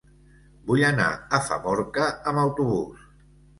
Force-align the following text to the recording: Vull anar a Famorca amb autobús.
Vull 0.71 0.81
anar 0.87 1.09
a 1.39 1.41
Famorca 1.51 2.09
amb 2.33 2.45
autobús. 2.47 3.07